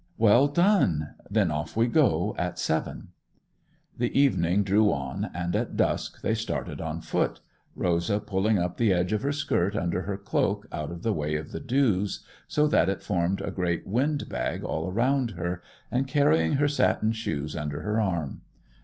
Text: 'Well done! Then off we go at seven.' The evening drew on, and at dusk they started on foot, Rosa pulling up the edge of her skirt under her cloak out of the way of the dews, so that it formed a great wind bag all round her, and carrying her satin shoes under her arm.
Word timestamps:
'Well 0.17 0.47
done! 0.47 1.09
Then 1.29 1.51
off 1.51 1.77
we 1.77 1.85
go 1.85 2.33
at 2.35 2.57
seven.' 2.57 3.09
The 3.99 4.09
evening 4.19 4.63
drew 4.63 4.91
on, 4.91 5.29
and 5.31 5.55
at 5.55 5.77
dusk 5.77 6.21
they 6.23 6.33
started 6.33 6.81
on 6.81 7.01
foot, 7.01 7.39
Rosa 7.75 8.19
pulling 8.19 8.57
up 8.57 8.77
the 8.77 8.91
edge 8.91 9.13
of 9.13 9.21
her 9.21 9.31
skirt 9.31 9.75
under 9.75 10.01
her 10.01 10.17
cloak 10.17 10.65
out 10.71 10.89
of 10.89 11.03
the 11.03 11.13
way 11.13 11.35
of 11.35 11.51
the 11.51 11.59
dews, 11.59 12.25
so 12.47 12.65
that 12.69 12.89
it 12.89 13.03
formed 13.03 13.41
a 13.41 13.51
great 13.51 13.85
wind 13.85 14.27
bag 14.27 14.63
all 14.63 14.91
round 14.91 15.31
her, 15.37 15.61
and 15.91 16.07
carrying 16.07 16.53
her 16.53 16.67
satin 16.67 17.11
shoes 17.11 17.55
under 17.55 17.81
her 17.83 18.01
arm. 18.01 18.41